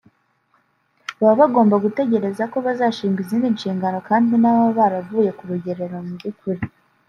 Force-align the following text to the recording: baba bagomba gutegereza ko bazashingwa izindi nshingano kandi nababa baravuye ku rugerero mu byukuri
baba 1.21 1.39
bagomba 1.41 1.75
gutegereza 1.85 2.43
ko 2.51 2.57
bazashingwa 2.65 3.19
izindi 3.25 3.47
nshingano 3.55 3.97
kandi 4.09 4.31
nababa 4.41 4.71
baravuye 4.79 5.29
ku 5.37 5.43
rugerero 5.49 5.95
mu 6.05 6.13
byukuri 6.17 6.61